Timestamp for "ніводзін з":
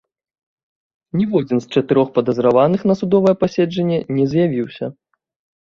1.19-1.75